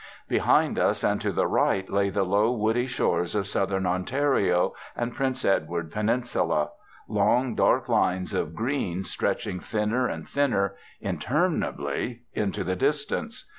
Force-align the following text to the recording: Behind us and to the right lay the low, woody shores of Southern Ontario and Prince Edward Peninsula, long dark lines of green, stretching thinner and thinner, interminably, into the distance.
Behind 0.27 0.79
us 0.79 1.03
and 1.03 1.21
to 1.21 1.31
the 1.31 1.45
right 1.45 1.87
lay 1.87 2.09
the 2.09 2.23
low, 2.23 2.51
woody 2.51 2.87
shores 2.87 3.35
of 3.35 3.45
Southern 3.45 3.85
Ontario 3.85 4.73
and 4.95 5.13
Prince 5.13 5.45
Edward 5.45 5.91
Peninsula, 5.91 6.71
long 7.07 7.53
dark 7.53 7.87
lines 7.87 8.33
of 8.33 8.55
green, 8.55 9.03
stretching 9.03 9.59
thinner 9.59 10.07
and 10.07 10.27
thinner, 10.27 10.73
interminably, 11.01 12.23
into 12.33 12.63
the 12.63 12.75
distance. 12.75 13.45